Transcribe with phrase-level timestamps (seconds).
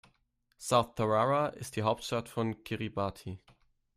[0.57, 3.37] South Tarawa ist die Hauptstadt von Kiribati.